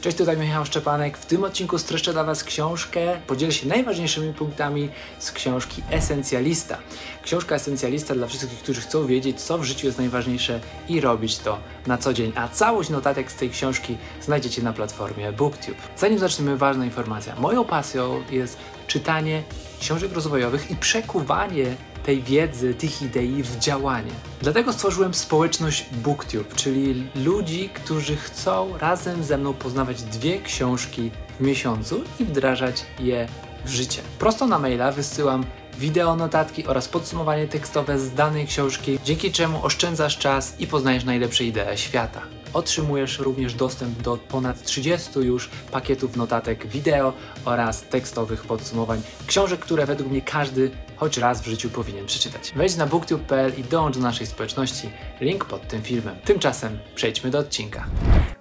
Cześć, 0.00 0.16
tutaj 0.16 0.36
Michał 0.36 0.66
Szczepanek. 0.66 1.18
W 1.18 1.26
tym 1.26 1.44
odcinku 1.44 1.78
streszczę 1.78 2.12
dla 2.12 2.24
Was 2.24 2.44
książkę. 2.44 3.00
Podzielę 3.26 3.52
się 3.52 3.68
najważniejszymi 3.68 4.34
punktami 4.34 4.88
z 5.18 5.32
książki 5.32 5.82
Esencjalista. 5.90 6.78
Książka 7.22 7.54
Esencjalista 7.54 8.14
dla 8.14 8.26
wszystkich, 8.26 8.58
którzy 8.58 8.80
chcą 8.80 9.06
wiedzieć, 9.06 9.40
co 9.40 9.58
w 9.58 9.64
życiu 9.64 9.86
jest 9.86 9.98
najważniejsze 9.98 10.60
i 10.88 11.00
robić 11.00 11.38
to 11.38 11.58
na 11.86 11.98
co 11.98 12.12
dzień. 12.12 12.32
A 12.34 12.48
całość 12.48 12.90
notatek 12.90 13.32
z 13.32 13.34
tej 13.34 13.50
książki 13.50 13.96
znajdziecie 14.22 14.62
na 14.62 14.72
platformie 14.72 15.32
BookTube. 15.32 15.78
Zanim 15.96 16.18
zaczniemy, 16.18 16.56
ważna 16.56 16.84
informacja. 16.84 17.34
Moją 17.36 17.64
pasją 17.64 18.22
jest 18.30 18.56
czytanie 18.86 19.42
książek 19.80 20.12
rozwojowych 20.12 20.70
i 20.70 20.76
przekuwanie 20.76 21.76
tej 22.08 22.22
wiedzy, 22.22 22.74
tych 22.74 23.02
idei 23.02 23.42
w 23.42 23.58
działanie. 23.58 24.10
Dlatego 24.40 24.72
stworzyłem 24.72 25.14
społeczność 25.14 25.86
BookTube, 25.92 26.54
czyli 26.54 27.06
ludzi, 27.14 27.70
którzy 27.74 28.16
chcą 28.16 28.78
razem 28.78 29.24
ze 29.24 29.38
mną 29.38 29.54
poznawać 29.54 30.02
dwie 30.02 30.42
książki 30.42 31.10
w 31.38 31.40
miesiącu 31.40 32.00
i 32.20 32.24
wdrażać 32.24 32.84
je 33.00 33.28
w 33.64 33.70
życie. 33.70 34.02
Prosto 34.18 34.46
na 34.46 34.58
maila 34.58 34.92
wysyłam 34.92 35.44
wideo 35.78 36.16
notatki 36.16 36.66
oraz 36.66 36.88
podsumowanie 36.88 37.48
tekstowe 37.48 37.98
z 37.98 38.14
danej 38.14 38.46
książki, 38.46 38.98
dzięki 39.04 39.32
czemu 39.32 39.64
oszczędzasz 39.64 40.18
czas 40.18 40.60
i 40.60 40.66
poznajesz 40.66 41.04
najlepsze 41.04 41.44
idee 41.44 41.76
świata. 41.76 42.37
Otrzymujesz 42.52 43.18
również 43.18 43.54
dostęp 43.54 44.02
do 44.02 44.16
ponad 44.16 44.62
30 44.62 45.18
już 45.18 45.48
pakietów 45.72 46.16
notatek 46.16 46.66
wideo 46.66 47.12
oraz 47.44 47.82
tekstowych 47.82 48.44
podsumowań 48.44 49.02
książek, 49.26 49.60
które 49.60 49.86
według 49.86 50.10
mnie 50.10 50.22
każdy 50.22 50.70
choć 50.96 51.18
raz 51.18 51.42
w 51.42 51.46
życiu 51.46 51.70
powinien 51.70 52.06
przeczytać. 52.06 52.52
Wejdź 52.56 52.76
na 52.76 52.86
booktube.pl 52.86 53.52
i 53.58 53.62
dołącz 53.62 53.96
do 53.96 54.02
naszej 54.02 54.26
społeczności. 54.26 54.90
Link 55.20 55.44
pod 55.44 55.68
tym 55.68 55.82
filmem. 55.82 56.16
Tymczasem 56.24 56.78
przejdźmy 56.94 57.30
do 57.30 57.38
odcinka. 57.38 57.86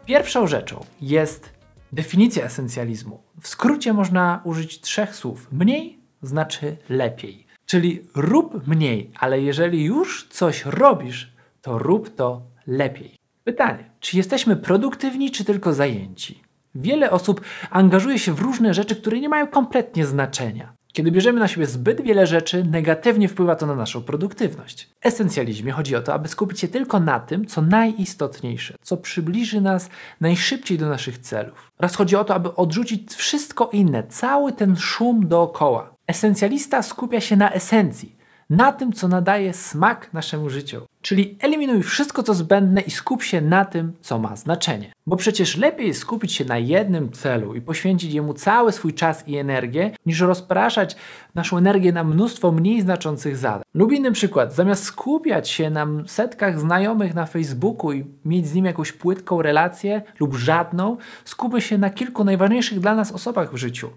Pierwszą 0.05 0.47
rzeczą 0.47 0.85
jest 1.01 1.49
definicja 1.91 2.45
esencjalizmu. 2.45 3.23
W 3.41 3.47
skrócie 3.47 3.93
można 3.93 4.41
użyć 4.43 4.81
trzech 4.81 5.15
słów. 5.15 5.47
Mniej 5.51 5.99
znaczy 6.21 6.77
lepiej. 6.89 7.47
Czyli 7.65 8.01
rób 8.15 8.67
mniej, 8.67 9.11
ale 9.19 9.41
jeżeli 9.41 9.83
już 9.83 10.27
coś 10.29 10.65
robisz, 10.65 11.31
to 11.61 11.77
rób 11.77 12.15
to 12.15 12.41
lepiej. 12.67 13.16
Pytanie, 13.47 13.89
czy 13.99 14.17
jesteśmy 14.17 14.55
produktywni, 14.55 15.31
czy 15.31 15.45
tylko 15.45 15.73
zajęci? 15.73 16.41
Wiele 16.75 17.11
osób 17.11 17.41
angażuje 17.69 18.19
się 18.19 18.33
w 18.33 18.39
różne 18.39 18.73
rzeczy, 18.73 18.95
które 18.95 19.19
nie 19.19 19.29
mają 19.29 19.47
kompletnie 19.47 20.05
znaczenia. 20.05 20.73
Kiedy 20.93 21.11
bierzemy 21.11 21.39
na 21.39 21.47
siebie 21.47 21.65
zbyt 21.65 22.01
wiele 22.01 22.27
rzeczy, 22.27 22.63
negatywnie 22.63 23.27
wpływa 23.27 23.55
to 23.55 23.65
na 23.65 23.75
naszą 23.75 24.01
produktywność. 24.01 24.89
W 25.01 25.05
esencjalizmie 25.05 25.71
chodzi 25.71 25.95
o 25.95 26.01
to, 26.01 26.13
aby 26.13 26.27
skupić 26.27 26.59
się 26.59 26.67
tylko 26.67 26.99
na 26.99 27.19
tym, 27.19 27.45
co 27.45 27.61
najistotniejsze, 27.61 28.75
co 28.81 28.97
przybliży 28.97 29.61
nas 29.61 29.89
najszybciej 30.21 30.77
do 30.77 30.89
naszych 30.89 31.17
celów. 31.17 31.71
Oraz 31.79 31.95
chodzi 31.95 32.15
o 32.15 32.23
to, 32.23 32.35
aby 32.35 32.55
odrzucić 32.55 33.13
wszystko 33.13 33.69
inne, 33.73 34.03
cały 34.03 34.53
ten 34.53 34.75
szum 34.75 35.27
dookoła. 35.27 35.93
Esencjalista 36.07 36.81
skupia 36.81 37.21
się 37.21 37.35
na 37.35 37.51
esencji, 37.51 38.16
na 38.49 38.71
tym, 38.71 38.93
co 38.93 39.07
nadaje 39.07 39.53
smak 39.53 40.13
naszemu 40.13 40.49
życiu. 40.49 40.81
Czyli 41.01 41.37
eliminuj 41.39 41.83
wszystko, 41.83 42.23
co 42.23 42.33
zbędne 42.33 42.81
i 42.81 42.91
skup 42.91 43.23
się 43.23 43.41
na 43.41 43.65
tym, 43.65 43.93
co 44.01 44.19
ma 44.19 44.35
znaczenie. 44.35 44.93
Bo 45.07 45.15
przecież 45.15 45.57
lepiej 45.57 45.93
skupić 45.93 46.33
się 46.33 46.45
na 46.45 46.57
jednym 46.57 47.11
celu 47.11 47.55
i 47.55 47.61
poświęcić 47.61 48.13
jemu 48.13 48.33
cały 48.33 48.71
swój 48.71 48.93
czas 48.93 49.27
i 49.27 49.37
energię, 49.37 49.91
niż 50.05 50.19
rozpraszać 50.19 50.95
naszą 51.35 51.57
energię 51.57 51.91
na 51.91 52.03
mnóstwo 52.03 52.51
mniej 52.51 52.81
znaczących 52.81 53.37
zadań. 53.37 53.63
Lub 53.73 53.91
inny 53.91 54.11
przykład, 54.11 54.53
zamiast 54.53 54.83
skupiać 54.83 55.49
się 55.49 55.69
na 55.69 55.87
setkach 56.05 56.59
znajomych 56.59 57.13
na 57.13 57.25
Facebooku 57.25 57.93
i 57.93 58.05
mieć 58.25 58.47
z 58.47 58.53
nim 58.53 58.65
jakąś 58.65 58.91
płytką 58.91 59.41
relację 59.41 60.01
lub 60.19 60.35
żadną, 60.35 60.97
skupmy 61.25 61.61
się 61.61 61.77
na 61.77 61.89
kilku 61.89 62.23
najważniejszych 62.23 62.79
dla 62.79 62.95
nas 62.95 63.11
osobach 63.11 63.53
w 63.53 63.57
życiu. 63.57 63.89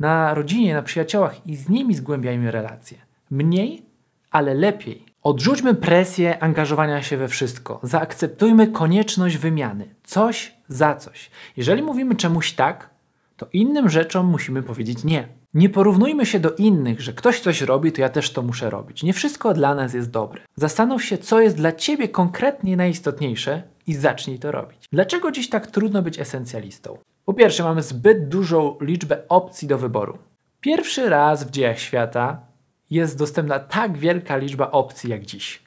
Na 0.00 0.34
rodzinie, 0.34 0.74
na 0.74 0.82
przyjaciołach 0.82 1.46
i 1.46 1.56
z 1.56 1.68
nimi 1.68 1.94
zgłębiajmy 1.94 2.50
relacje. 2.50 3.09
Mniej, 3.30 3.82
ale 4.30 4.54
lepiej. 4.54 5.04
Odrzućmy 5.22 5.74
presję 5.74 6.42
angażowania 6.42 7.02
się 7.02 7.16
we 7.16 7.28
wszystko. 7.28 7.80
Zaakceptujmy 7.82 8.66
konieczność 8.66 9.36
wymiany. 9.36 9.94
Coś 10.04 10.54
za 10.68 10.94
coś. 10.94 11.30
Jeżeli 11.56 11.82
mówimy 11.82 12.14
czemuś 12.14 12.52
tak, 12.52 12.90
to 13.36 13.46
innym 13.52 13.88
rzeczom 13.88 14.26
musimy 14.26 14.62
powiedzieć 14.62 15.04
nie. 15.04 15.28
Nie 15.54 15.68
porównujmy 15.68 16.26
się 16.26 16.40
do 16.40 16.50
innych, 16.50 17.00
że 17.00 17.12
ktoś 17.12 17.40
coś 17.40 17.60
robi, 17.60 17.92
to 17.92 18.00
ja 18.00 18.08
też 18.08 18.32
to 18.32 18.42
muszę 18.42 18.70
robić. 18.70 19.02
Nie 19.02 19.12
wszystko 19.12 19.54
dla 19.54 19.74
nas 19.74 19.94
jest 19.94 20.10
dobre. 20.10 20.42
Zastanów 20.56 21.04
się, 21.04 21.18
co 21.18 21.40
jest 21.40 21.56
dla 21.56 21.72
ciebie 21.72 22.08
konkretnie 22.08 22.76
najistotniejsze 22.76 23.62
i 23.86 23.94
zacznij 23.94 24.38
to 24.38 24.52
robić. 24.52 24.78
Dlaczego 24.92 25.30
dziś 25.30 25.48
tak 25.48 25.66
trudno 25.66 26.02
być 26.02 26.18
esencjalistą? 26.18 26.98
Po 27.24 27.34
pierwsze, 27.34 27.62
mamy 27.62 27.82
zbyt 27.82 28.28
dużą 28.28 28.76
liczbę 28.80 29.18
opcji 29.28 29.68
do 29.68 29.78
wyboru. 29.78 30.18
Pierwszy 30.60 31.08
raz 31.08 31.44
w 31.44 31.50
dziejach 31.50 31.78
świata 31.78 32.49
jest 32.90 33.18
dostępna 33.18 33.58
tak 33.58 33.98
wielka 33.98 34.36
liczba 34.36 34.70
opcji 34.70 35.10
jak 35.10 35.26
dziś. 35.26 35.62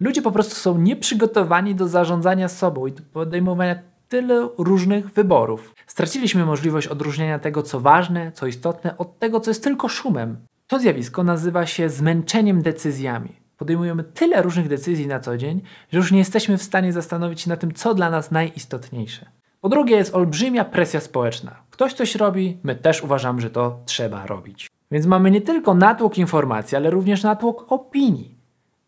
Ludzie 0.00 0.22
po 0.22 0.32
prostu 0.32 0.54
są 0.54 0.78
nieprzygotowani 0.78 1.74
do 1.74 1.88
zarządzania 1.88 2.48
sobą 2.48 2.86
i 2.86 2.92
do 2.92 3.02
podejmowania 3.12 3.78
tyle 4.08 4.48
różnych 4.58 5.10
wyborów. 5.10 5.74
Straciliśmy 5.86 6.44
możliwość 6.44 6.86
odróżniania 6.86 7.38
tego, 7.38 7.62
co 7.62 7.80
ważne, 7.80 8.32
co 8.32 8.46
istotne, 8.46 8.98
od 8.98 9.18
tego, 9.18 9.40
co 9.40 9.50
jest 9.50 9.64
tylko 9.64 9.88
szumem. 9.88 10.36
To 10.66 10.78
zjawisko 10.78 11.24
nazywa 11.24 11.66
się 11.66 11.88
zmęczeniem 11.90 12.62
decyzjami. 12.62 13.32
Podejmujemy 13.56 14.04
tyle 14.04 14.42
różnych 14.42 14.68
decyzji 14.68 15.06
na 15.06 15.20
co 15.20 15.36
dzień, 15.36 15.62
że 15.92 15.98
już 15.98 16.12
nie 16.12 16.18
jesteśmy 16.18 16.58
w 16.58 16.62
stanie 16.62 16.92
zastanowić 16.92 17.40
się 17.40 17.50
na 17.50 17.56
tym, 17.56 17.72
co 17.72 17.94
dla 17.94 18.10
nas 18.10 18.30
najistotniejsze. 18.30 19.26
Po 19.60 19.68
drugie, 19.68 19.96
jest 19.96 20.14
olbrzymia 20.14 20.64
presja 20.64 21.00
społeczna. 21.00 21.56
Ktoś 21.70 21.92
coś 21.94 22.14
robi, 22.14 22.58
my 22.62 22.74
też 22.74 23.02
uważamy, 23.02 23.40
że 23.40 23.50
to 23.50 23.80
trzeba 23.86 24.26
robić. 24.26 24.68
Więc 24.90 25.06
mamy 25.06 25.30
nie 25.30 25.40
tylko 25.40 25.74
natłok 25.74 26.18
informacji, 26.18 26.76
ale 26.76 26.90
również 26.90 27.22
natłok 27.22 27.72
opinii. 27.72 28.38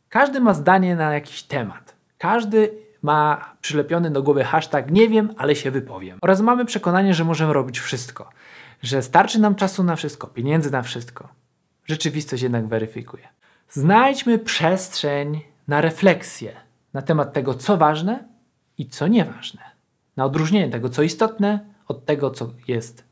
Każdy 0.08 0.40
ma 0.40 0.54
zdanie 0.54 0.96
na 0.96 1.14
jakiś 1.14 1.42
temat. 1.42 1.94
Każdy 2.18 2.70
ma 3.02 3.52
przylepiony 3.60 4.10
do 4.10 4.22
głowy 4.22 4.44
hashtag 4.44 4.90
nie 4.90 5.08
wiem, 5.08 5.34
ale 5.36 5.56
się 5.56 5.70
wypowiem. 5.70 6.18
Oraz 6.22 6.40
mamy 6.40 6.64
przekonanie, 6.64 7.14
że 7.14 7.24
możemy 7.24 7.52
robić 7.52 7.80
wszystko. 7.80 8.30
Że 8.82 9.02
starczy 9.02 9.40
nam 9.40 9.54
czasu 9.54 9.84
na 9.84 9.96
wszystko, 9.96 10.26
pieniędzy 10.26 10.70
na 10.70 10.82
wszystko. 10.82 11.28
Rzeczywistość 11.86 12.42
jednak 12.42 12.66
weryfikuje. 12.66 13.28
Znajdźmy 13.68 14.38
przestrzeń 14.38 15.40
na 15.68 15.80
refleksję 15.80 16.52
na 16.92 17.02
temat 17.02 17.32
tego, 17.32 17.54
co 17.54 17.76
ważne 17.76 18.24
i 18.78 18.88
co 18.88 19.08
nieważne. 19.08 19.60
Na 20.16 20.24
odróżnienie 20.24 20.72
tego, 20.72 20.88
co 20.88 21.02
istotne, 21.02 21.60
od 21.88 22.04
tego, 22.04 22.30
co 22.30 22.50
jest 22.68 23.09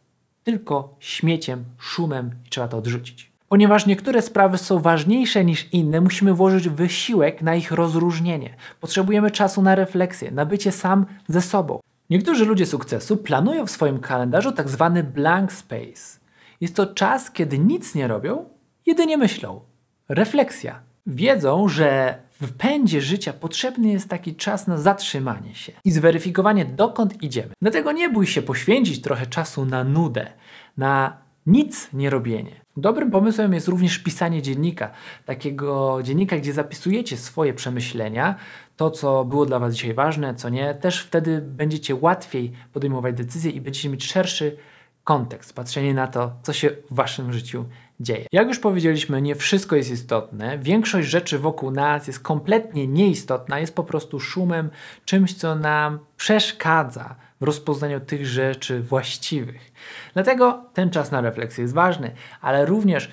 tylko 0.49 0.97
śmieciem, 1.01 1.65
szumem 1.79 2.31
i 2.47 2.49
trzeba 2.49 2.69
to 2.69 2.77
odrzucić. 2.77 3.33
Ponieważ 3.49 3.87
niektóre 3.87 4.23
sprawy 4.23 4.59
są 4.59 4.79
ważniejsze 4.79 5.45
niż 5.45 5.69
inne, 5.73 6.01
musimy 6.01 6.35
włożyć 6.35 6.69
wysiłek 6.69 7.43
na 7.43 7.55
ich 7.55 7.73
rozróżnienie. 7.73 8.55
Potrzebujemy 8.81 9.31
czasu 9.31 9.63
na 9.63 9.75
refleksję, 9.75 10.31
na 10.31 10.47
bycie 10.47 10.73
sam 10.73 11.07
ze 11.29 11.41
sobą. 11.41 11.81
Niektórzy 12.11 12.45
ludzie 12.45 12.67
sukcesu 12.67 13.17
planują 13.17 13.67
w 13.67 13.71
swoim 13.71 13.99
kalendarzu 13.99 14.53
tak 14.53 14.69
zwany 14.69 15.05
blank 15.05 15.53
space. 15.53 16.19
Jest 16.61 16.77
to 16.77 16.87
czas, 16.87 17.31
kiedy 17.31 17.59
nic 17.59 17.95
nie 17.95 18.09
robią, 18.09 18.45
jedynie 18.87 19.17
myślą. 19.17 19.61
Refleksja. 20.09 20.81
Wiedzą, 21.07 21.69
że 21.69 22.19
w 22.41 22.53
pędzie 22.53 23.01
życia 23.01 23.33
potrzebny 23.33 23.89
jest 23.89 24.09
taki 24.09 24.35
czas 24.35 24.67
na 24.67 24.79
zatrzymanie 24.79 25.55
się 25.55 25.73
i 25.85 25.91
zweryfikowanie, 25.91 26.65
dokąd 26.65 27.23
idziemy. 27.23 27.51
Dlatego 27.63 27.93
nie 27.93 28.11
bój 28.11 28.27
się 28.27 28.43
poświęcić 28.43 29.03
trochę 29.03 29.27
czasu 29.27 29.65
na 29.65 29.85
nudę, 29.85 30.33
na 30.77 31.17
nic 31.47 31.89
nie 31.93 32.11
robienie. 32.11 32.61
Dobrym 32.77 33.11
pomysłem 33.11 33.53
jest 33.53 33.69
również 33.69 33.99
pisanie 33.99 34.43
dziennika. 34.43 34.91
Takiego 35.25 35.99
dziennika, 36.03 36.37
gdzie 36.37 36.53
zapisujecie 36.53 37.17
swoje 37.17 37.55
przemyślenia, 37.55 38.35
to 38.77 38.91
co 38.91 39.25
było 39.25 39.47
dla 39.47 39.59
Was 39.59 39.75
dzisiaj 39.75 39.95
ważne, 39.95 40.35
co 40.35 40.49
nie. 40.49 40.75
Też 40.75 41.03
wtedy 41.03 41.41
będziecie 41.41 41.95
łatwiej 41.95 42.53
podejmować 42.73 43.15
decyzje 43.17 43.51
i 43.51 43.61
będziecie 43.61 43.89
mieć 43.89 44.07
szerszy 44.07 44.57
kontekst, 45.05 45.55
patrzenie 45.55 45.95
na 45.95 46.07
to, 46.07 46.33
co 46.43 46.53
się 46.53 46.71
w 46.91 46.95
Waszym 46.95 47.33
życiu 47.33 47.65
dzieje. 47.65 47.88
Jak 48.33 48.49
już 48.49 48.59
powiedzieliśmy, 48.59 49.23
nie 49.23 49.35
wszystko 49.35 49.77
jest 49.77 49.91
istotne. 49.91 50.59
Większość 50.59 51.09
rzeczy 51.09 51.39
wokół 51.39 51.71
nas 51.71 52.07
jest 52.07 52.21
kompletnie 52.21 52.87
nieistotna, 52.87 53.59
jest 53.59 53.75
po 53.75 53.85
prostu 53.85 54.21
szumem, 54.21 54.71
czymś, 55.05 55.35
co 55.35 55.55
nam 55.55 55.99
przeszkadza 56.17 57.17
w 57.41 57.45
rozpoznaniu 57.45 58.01
tych 58.01 58.27
rzeczy 58.27 58.83
właściwych. 58.83 59.73
Dlatego 60.15 60.65
ten 60.75 60.91
czas 60.91 61.11
na 61.11 61.21
refleksję 61.21 61.63
jest 61.63 61.75
ważny, 61.75 62.15
ale 62.41 62.67
również 62.67 63.11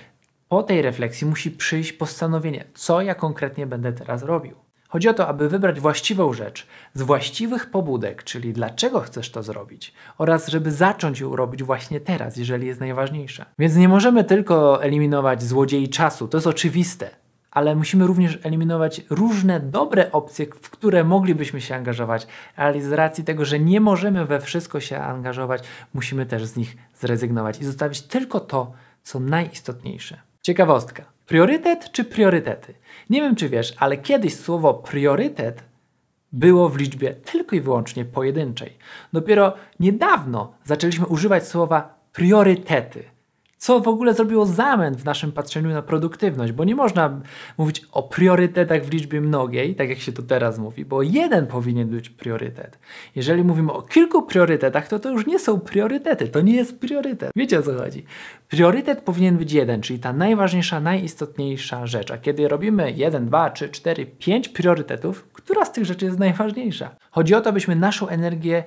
po 0.50 0.64
tej 0.64 0.82
refleksji 0.82 1.28
musi 1.28 1.52
przyjść 1.52 1.94
postanowienie, 1.94 2.66
co 2.74 3.02
ja 3.02 3.16
konkretnie 3.16 3.68
będę 3.68 3.94
teraz 3.94 4.24
robił. 4.24 4.65
Chodzi 4.96 5.10
o 5.10 5.14
to, 5.14 5.28
aby 5.28 5.50
wybrać 5.50 5.80
właściwą 5.80 6.34
rzecz 6.34 6.68
z 6.94 7.02
właściwych 7.02 7.70
pobudek, 7.70 8.24
czyli 8.24 8.54
dlaczego 8.54 9.00
chcesz 9.00 9.32
to 9.32 9.44
zrobić, 9.44 9.94
oraz 10.18 10.48
żeby 10.48 10.72
zacząć 10.72 11.20
ją 11.20 11.36
robić 11.36 11.64
właśnie 11.64 12.00
teraz, 12.00 12.38
jeżeli 12.38 12.68
jest 12.68 12.80
najważniejsza. 12.80 13.46
Więc 13.60 13.76
nie 13.76 13.90
możemy 13.90 14.24
tylko 14.24 14.84
eliminować 14.84 15.44
złodziei 15.44 15.90
czasu, 15.90 16.28
to 16.28 16.38
jest 16.38 16.48
oczywiste, 16.48 17.10
ale 17.52 17.76
musimy 17.76 18.08
również 18.08 18.40
eliminować 18.44 19.02
różne 19.10 19.60
dobre 19.60 20.12
opcje, 20.12 20.46
w 20.46 20.70
które 20.70 21.04
moglibyśmy 21.04 21.62
się 21.62 21.76
angażować, 21.76 22.28
ale 22.56 22.82
z 22.82 22.92
racji 22.92 23.24
tego, 23.24 23.46
że 23.46 23.60
nie 23.60 23.82
możemy 23.82 24.26
we 24.26 24.40
wszystko 24.40 24.80
się 24.80 25.00
angażować, 25.00 25.64
musimy 25.94 26.26
też 26.26 26.46
z 26.46 26.56
nich 26.56 26.78
zrezygnować 26.94 27.60
i 27.60 27.66
zostawić 27.66 28.02
tylko 28.02 28.40
to, 28.40 28.72
co 29.04 29.20
najistotniejsze. 29.20 30.25
Ciekawostka. 30.46 31.04
Priorytet 31.26 31.92
czy 31.92 32.04
priorytety? 32.04 32.74
Nie 33.10 33.22
wiem, 33.22 33.36
czy 33.36 33.50
wiesz, 33.50 33.74
ale 33.80 33.98
kiedyś 33.98 34.36
słowo 34.36 34.74
priorytet 34.74 35.64
było 36.32 36.70
w 36.70 36.78
liczbie 36.78 37.14
tylko 37.14 37.56
i 37.56 37.62
wyłącznie 37.62 38.06
pojedynczej. 38.06 38.78
Dopiero 39.14 39.54
niedawno 39.80 40.54
zaczęliśmy 40.64 41.06
używać 41.06 41.48
słowa 41.48 42.00
priorytety 42.14 43.04
co 43.66 43.80
w 43.80 43.88
ogóle 43.88 44.14
zrobiło 44.14 44.46
zamęt 44.46 44.98
w 44.98 45.06
naszym 45.06 45.32
patrzeniu 45.32 45.70
na 45.70 45.82
produktywność, 45.82 46.52
bo 46.52 46.64
nie 46.64 46.76
można 46.76 47.22
mówić 47.58 47.82
o 47.92 48.04
priorytetach 48.04 48.86
w 48.86 48.92
liczbie 48.94 49.22
mnogiej, 49.22 49.76
tak 49.76 49.90
jak 49.90 50.00
się 50.00 50.12
to 50.12 50.24
teraz 50.24 50.60
mówi, 50.60 50.86
bo 50.86 51.02
jeden 51.02 51.48
powinien 51.48 51.88
być 51.88 52.10
priorytet. 52.10 52.80
Jeżeli 53.16 53.44
mówimy 53.44 53.74
o 53.74 53.82
kilku 53.82 54.24
priorytetach, 54.24 54.88
to 54.88 55.00
to 55.00 55.12
już 55.12 55.28
nie 55.28 55.40
są 55.40 55.60
priorytety, 55.60 56.28
to 56.28 56.42
nie 56.42 56.56
jest 56.56 56.80
priorytet. 56.80 57.32
Wiecie 57.36 57.60
o 57.60 57.62
co 57.62 57.78
chodzi? 57.78 58.06
Priorytet 58.50 59.02
powinien 59.02 59.38
być 59.38 59.52
jeden, 59.52 59.82
czyli 59.82 60.00
ta 60.00 60.14
najważniejsza, 60.14 60.80
najistotniejsza 60.80 61.88
rzecz. 61.88 62.12
A 62.12 62.18
kiedy 62.18 62.48
robimy 62.48 62.92
jeden, 62.92 63.26
dwa, 63.26 63.50
trzy, 63.50 63.70
cztery, 63.70 64.06
pięć 64.06 64.50
priorytetów, 64.50 65.28
która 65.34 65.66
z 65.66 65.72
tych 65.72 65.86
rzeczy 65.86 66.06
jest 66.06 66.20
najważniejsza? 66.20 66.96
Chodzi 67.12 67.36
o 67.36 67.42
to, 67.42 67.50
abyśmy 67.50 67.76
naszą 67.76 68.08
energię 68.08 68.64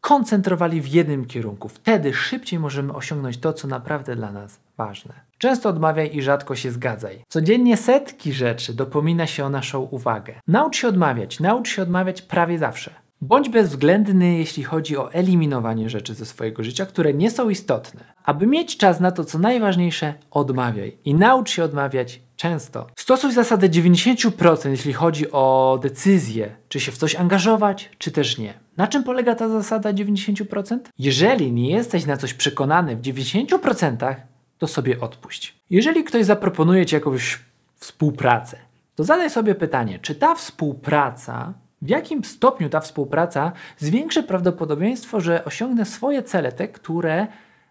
koncentrowali 0.00 0.80
w 0.80 0.88
jednym 0.88 1.24
kierunku. 1.24 1.68
Wtedy 1.68 2.14
szybciej 2.14 2.58
możemy 2.58 2.92
osiągnąć 2.92 3.38
to, 3.38 3.52
co 3.52 3.68
naprawdę 3.68 4.16
dla 4.16 4.32
nas 4.32 4.60
ważne. 4.76 5.14
Często 5.38 5.68
odmawiaj 5.68 6.16
i 6.16 6.22
rzadko 6.22 6.56
się 6.56 6.70
zgadzaj. 6.70 7.24
Codziennie 7.28 7.76
setki 7.76 8.32
rzeczy 8.32 8.74
dopomina 8.74 9.26
się 9.26 9.44
o 9.44 9.50
naszą 9.50 9.80
uwagę. 9.80 10.34
Naucz 10.46 10.76
się 10.76 10.88
odmawiać, 10.88 11.40
naucz 11.40 11.68
się 11.68 11.82
odmawiać 11.82 12.22
prawie 12.22 12.58
zawsze. 12.58 12.90
Bądź 13.20 13.48
bezwzględny, 13.48 14.38
jeśli 14.38 14.64
chodzi 14.64 14.96
o 14.96 15.12
eliminowanie 15.12 15.90
rzeczy 15.90 16.14
ze 16.14 16.26
swojego 16.26 16.64
życia, 16.64 16.86
które 16.86 17.14
nie 17.14 17.30
są 17.30 17.50
istotne. 17.50 18.04
Aby 18.24 18.46
mieć 18.46 18.76
czas 18.76 19.00
na 19.00 19.12
to, 19.12 19.24
co 19.24 19.38
najważniejsze, 19.38 20.14
odmawiaj 20.30 20.96
i 21.04 21.14
naucz 21.14 21.50
się 21.50 21.64
odmawiać 21.64 22.20
często. 22.36 22.86
Stosuj 22.96 23.32
zasadę 23.32 23.68
90%, 23.68 24.70
jeśli 24.70 24.92
chodzi 24.92 25.32
o 25.32 25.78
decyzję, 25.82 26.56
czy 26.68 26.80
się 26.80 26.92
w 26.92 26.96
coś 26.96 27.16
angażować, 27.16 27.90
czy 27.98 28.10
też 28.10 28.38
nie. 28.38 28.54
Na 28.76 28.86
czym 28.86 29.04
polega 29.04 29.34
ta 29.34 29.48
zasada 29.48 29.92
90%? 29.92 30.78
Jeżeli 30.98 31.52
nie 31.52 31.70
jesteś 31.70 32.06
na 32.06 32.16
coś 32.16 32.34
przekonany 32.34 32.96
w 32.96 33.00
90%, 33.00 34.14
to 34.58 34.66
sobie 34.66 35.00
odpuść. 35.00 35.54
Jeżeli 35.70 36.04
ktoś 36.04 36.24
zaproponuje 36.24 36.86
ci 36.86 36.94
jakąś 36.94 37.38
współpracę, 37.76 38.56
to 38.94 39.04
zadaj 39.04 39.30
sobie 39.30 39.54
pytanie, 39.54 39.98
czy 39.98 40.14
ta 40.14 40.34
współpraca, 40.34 41.54
w 41.82 41.88
jakim 41.88 42.24
stopniu 42.24 42.68
ta 42.68 42.80
współpraca 42.80 43.52
zwiększy 43.76 44.22
prawdopodobieństwo, 44.22 45.20
że 45.20 45.44
osiągnę 45.44 45.84
swoje 45.84 46.22
cele, 46.22 46.52
te, 46.52 46.68
które 46.68 47.26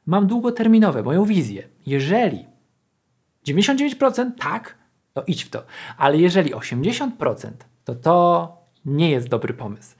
mam 0.06 0.28
długoterminowe, 0.28 1.04
moją 1.04 1.26
wizję. 1.26 1.68
Jeżeli 1.86 2.46
99% 3.48 4.32
tak, 4.40 4.78
to 5.14 5.24
idź 5.28 5.44
w 5.44 5.50
to. 5.50 5.64
Ale 5.98 6.18
jeżeli 6.18 6.54
80%, 6.54 7.52
to 7.84 7.96
to 7.96 8.58
nie 8.86 9.12
jest 9.12 9.28
dobry 9.28 9.54
pomysł. 9.54 9.96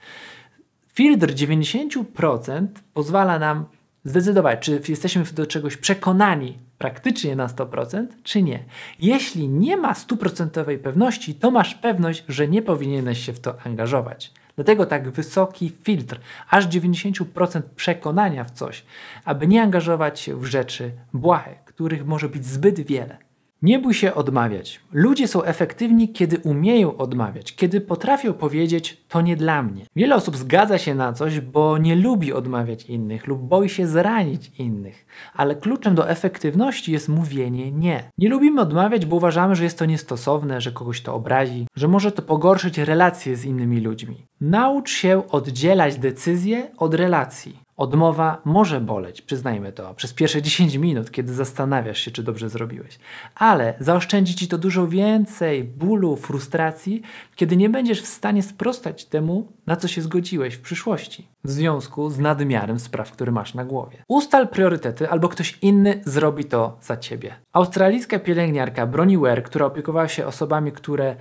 Filtr 0.92 1.34
90% 1.34 2.66
pozwala 2.94 3.38
nam 3.38 3.64
zdecydować, 4.04 4.60
czy 4.60 4.80
jesteśmy 4.88 5.24
do 5.24 5.46
czegoś 5.46 5.76
przekonani 5.76 6.58
praktycznie 6.78 7.36
na 7.36 7.46
100%, 7.46 8.06
czy 8.22 8.42
nie. 8.42 8.64
Jeśli 8.98 9.48
nie 9.48 9.76
ma 9.76 9.94
stuprocentowej 9.94 10.78
pewności, 10.78 11.34
to 11.34 11.50
masz 11.50 11.74
pewność, 11.74 12.24
że 12.28 12.48
nie 12.48 12.62
powinieneś 12.62 13.26
się 13.26 13.32
w 13.32 13.40
to 13.40 13.54
angażować. 13.66 14.32
Dlatego 14.56 14.86
tak 14.86 15.10
wysoki 15.10 15.72
filtr, 15.82 16.20
aż 16.50 16.68
90% 16.68 17.62
przekonania 17.76 18.44
w 18.44 18.50
coś, 18.50 18.84
aby 19.24 19.46
nie 19.46 19.62
angażować 19.62 20.20
się 20.20 20.36
w 20.36 20.44
rzeczy 20.44 20.92
błahe, 21.12 21.54
których 21.64 22.06
może 22.06 22.28
być 22.28 22.46
zbyt 22.46 22.80
wiele. 22.80 23.27
Nie 23.62 23.78
bój 23.78 23.94
się 23.94 24.14
odmawiać. 24.14 24.80
Ludzie 24.92 25.28
są 25.28 25.42
efektywni, 25.42 26.08
kiedy 26.08 26.38
umieją 26.38 26.96
odmawiać, 26.96 27.54
kiedy 27.54 27.80
potrafią 27.80 28.32
powiedzieć 28.32 29.04
to 29.08 29.20
nie 29.20 29.36
dla 29.36 29.62
mnie. 29.62 29.84
Wiele 29.96 30.14
osób 30.14 30.36
zgadza 30.36 30.78
się 30.78 30.94
na 30.94 31.12
coś, 31.12 31.40
bo 31.40 31.78
nie 31.78 31.96
lubi 31.96 32.32
odmawiać 32.32 32.84
innych 32.84 33.26
lub 33.26 33.40
boi 33.40 33.68
się 33.68 33.86
zranić 33.86 34.50
innych, 34.58 35.06
ale 35.34 35.54
kluczem 35.54 35.94
do 35.94 36.08
efektywności 36.08 36.92
jest 36.92 37.08
mówienie 37.08 37.72
nie. 37.72 38.10
Nie 38.18 38.28
lubimy 38.28 38.60
odmawiać, 38.60 39.06
bo 39.06 39.16
uważamy, 39.16 39.56
że 39.56 39.64
jest 39.64 39.78
to 39.78 39.84
niestosowne, 39.84 40.60
że 40.60 40.72
kogoś 40.72 41.00
to 41.02 41.14
obrazi, 41.14 41.66
że 41.76 41.88
może 41.88 42.12
to 42.12 42.22
pogorszyć 42.22 42.78
relacje 42.78 43.36
z 43.36 43.44
innymi 43.44 43.80
ludźmi. 43.80 44.26
Naucz 44.40 44.90
się 44.90 45.22
oddzielać 45.30 45.98
decyzje 45.98 46.70
od 46.76 46.94
relacji. 46.94 47.67
Odmowa 47.78 48.42
może 48.44 48.80
boleć, 48.80 49.22
przyznajmy 49.22 49.72
to, 49.72 49.94
przez 49.94 50.14
pierwsze 50.14 50.42
10 50.42 50.74
minut, 50.74 51.10
kiedy 51.10 51.34
zastanawiasz 51.34 51.98
się, 51.98 52.10
czy 52.10 52.22
dobrze 52.22 52.48
zrobiłeś. 52.48 52.98
Ale 53.34 53.74
zaoszczędzi 53.80 54.34
ci 54.34 54.48
to 54.48 54.58
dużo 54.58 54.88
więcej 54.88 55.64
bólu, 55.64 56.16
frustracji, 56.16 57.02
kiedy 57.36 57.56
nie 57.56 57.68
będziesz 57.68 58.02
w 58.02 58.06
stanie 58.06 58.42
sprostać 58.42 59.04
temu, 59.04 59.52
na 59.66 59.76
co 59.76 59.88
się 59.88 60.02
zgodziłeś 60.02 60.54
w 60.54 60.60
przyszłości, 60.60 61.28
w 61.44 61.50
związku 61.50 62.10
z 62.10 62.18
nadmiarem 62.18 62.78
spraw, 62.78 63.12
które 63.12 63.32
masz 63.32 63.54
na 63.54 63.64
głowie. 63.64 64.04
Ustal 64.08 64.48
priorytety, 64.48 65.10
albo 65.10 65.28
ktoś 65.28 65.58
inny 65.62 66.00
zrobi 66.04 66.44
to 66.44 66.78
za 66.80 66.96
ciebie. 66.96 67.34
Australijska 67.52 68.18
pielęgniarka 68.18 68.86
Bronnie 68.86 69.18
Ware, 69.18 69.42
która 69.42 69.66
opiekowała 69.66 70.08
się 70.08 70.26
osobami, 70.26 70.72
które 70.72 71.16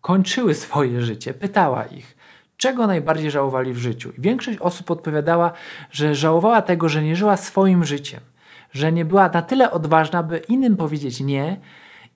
kończyły 0.00 0.54
swoje 0.54 1.02
życie, 1.02 1.34
pytała 1.34 1.84
ich, 1.84 2.16
czego 2.60 2.86
najbardziej 2.86 3.30
żałowali 3.30 3.72
w 3.72 3.78
życiu. 3.78 4.12
I 4.18 4.20
większość 4.20 4.58
osób 4.58 4.90
odpowiadała, 4.90 5.52
że 5.90 6.14
żałowała 6.14 6.62
tego, 6.62 6.88
że 6.88 7.02
nie 7.02 7.16
żyła 7.16 7.36
swoim 7.36 7.84
życiem, 7.84 8.20
że 8.72 8.92
nie 8.92 9.04
była 9.04 9.28
na 9.28 9.42
tyle 9.42 9.70
odważna, 9.70 10.22
by 10.22 10.38
innym 10.38 10.76
powiedzieć 10.76 11.20
nie 11.20 11.60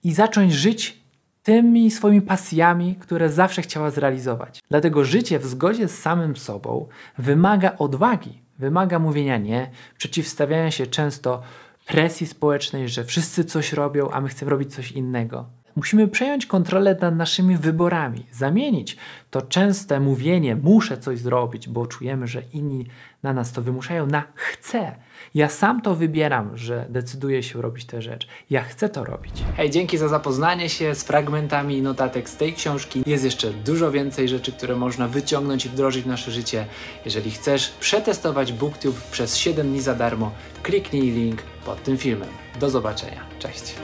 i 0.02 0.12
zacząć 0.12 0.52
żyć 0.52 1.04
tymi 1.42 1.90
swoimi 1.90 2.22
pasjami, 2.22 2.96
które 2.96 3.28
zawsze 3.30 3.62
chciała 3.62 3.90
zrealizować. 3.90 4.62
Dlatego 4.70 5.04
życie 5.04 5.38
w 5.38 5.46
zgodzie 5.46 5.88
z 5.88 5.98
samym 5.98 6.36
sobą 6.36 6.88
wymaga 7.18 7.76
odwagi, 7.78 8.42
wymaga 8.58 8.98
mówienia 8.98 9.38
nie, 9.38 9.70
przeciwstawiania 9.98 10.70
się 10.70 10.86
często 10.86 11.42
presji 11.86 12.26
społecznej, 12.26 12.88
że 12.88 13.04
wszyscy 13.04 13.44
coś 13.44 13.72
robią, 13.72 14.10
a 14.10 14.20
my 14.20 14.28
chcemy 14.28 14.50
robić 14.50 14.74
coś 14.74 14.92
innego. 14.92 15.46
Musimy 15.76 16.08
przejąć 16.08 16.46
kontrolę 16.46 16.96
nad 17.00 17.16
naszymi 17.16 17.56
wyborami, 17.56 18.26
zamienić 18.32 18.96
to 19.30 19.42
częste 19.42 20.00
mówienie 20.00 20.56
muszę 20.56 20.98
coś 20.98 21.18
zrobić, 21.18 21.68
bo 21.68 21.86
czujemy, 21.86 22.26
że 22.26 22.42
inni 22.52 22.86
na 23.22 23.32
nas 23.32 23.52
to 23.52 23.62
wymuszają, 23.62 24.06
na 24.06 24.22
chcę. 24.34 24.94
Ja 25.34 25.48
sam 25.48 25.80
to 25.80 25.94
wybieram, 25.94 26.56
że 26.56 26.86
decyduję 26.88 27.42
się 27.42 27.62
robić 27.62 27.84
tę 27.84 28.02
rzecz. 28.02 28.28
Ja 28.50 28.62
chcę 28.62 28.88
to 28.88 29.04
robić. 29.04 29.32
Hej, 29.56 29.70
dzięki 29.70 29.98
za 29.98 30.08
zapoznanie 30.08 30.68
się 30.68 30.94
z 30.94 31.04
fragmentami 31.04 31.82
notatek 31.82 32.28
z 32.28 32.36
tej 32.36 32.52
książki. 32.52 33.02
Jest 33.06 33.24
jeszcze 33.24 33.50
dużo 33.50 33.90
więcej 33.90 34.28
rzeczy, 34.28 34.52
które 34.52 34.76
można 34.76 35.08
wyciągnąć 35.08 35.66
i 35.66 35.68
wdrożyć 35.68 36.04
w 36.04 36.06
nasze 36.06 36.30
życie. 36.30 36.66
Jeżeli 37.04 37.30
chcesz 37.30 37.70
przetestować 37.80 38.52
BookTube 38.52 39.00
przez 39.10 39.36
7 39.36 39.68
dni 39.68 39.80
za 39.80 39.94
darmo, 39.94 40.32
kliknij 40.62 41.10
link 41.10 41.42
pod 41.64 41.82
tym 41.82 41.98
filmem. 41.98 42.28
Do 42.60 42.70
zobaczenia. 42.70 43.20
Cześć. 43.38 43.74